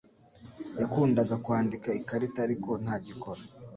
[0.79, 3.41] Yakundaga kwandika ikarita, ariko ntagikora.